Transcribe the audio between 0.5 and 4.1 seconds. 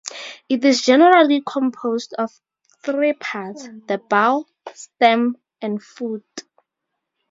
is generally composed of three parts: the